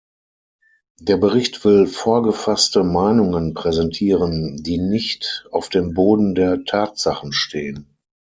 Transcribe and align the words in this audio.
Der 0.99 1.17
Bericht 1.17 1.63
will 1.63 1.85
vorgefasste 1.85 2.83
Meinungen 2.83 3.53
präsentieren, 3.53 4.57
die 4.63 4.79
nicht 4.79 5.45
auf 5.51 5.69
dem 5.69 5.93
Boden 5.93 6.33
der 6.33 6.63
Tatsachen 6.65 7.31
stehen. 7.31 7.99